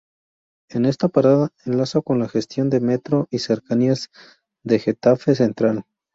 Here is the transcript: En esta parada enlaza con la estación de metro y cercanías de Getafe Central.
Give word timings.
En 0.71 0.87
esta 0.87 1.09
parada 1.09 1.49
enlaza 1.63 2.01
con 2.01 2.17
la 2.17 2.25
estación 2.25 2.71
de 2.71 2.79
metro 2.79 3.27
y 3.29 3.37
cercanías 3.37 4.09
de 4.63 4.79
Getafe 4.79 5.35
Central. 5.35 5.83